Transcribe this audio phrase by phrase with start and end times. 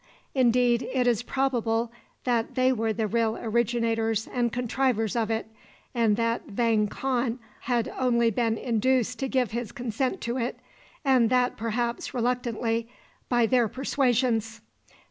[0.33, 1.91] Indeed, it is probable
[2.23, 5.47] that they were the real originators and contrivers of it,
[5.93, 10.59] and that Vang Khan had only been induced to give his consent to it
[11.05, 12.89] and that perhaps reluctantly
[13.29, 14.61] by their persuasions.